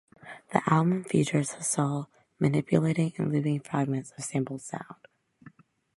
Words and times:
The 0.51 0.63
album 0.65 1.03
features 1.03 1.51
Hassell 1.51 2.07
manipulating 2.39 3.13
and 3.19 3.31
looping 3.31 3.59
fragments 3.59 4.11
of 4.17 4.23
sampled 4.23 4.61
sound. 4.63 5.07